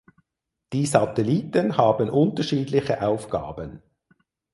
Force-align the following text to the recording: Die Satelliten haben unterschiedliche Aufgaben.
Die 0.73 0.87
Satelliten 0.87 1.77
haben 1.77 2.09
unterschiedliche 2.09 3.05
Aufgaben. 3.07 3.83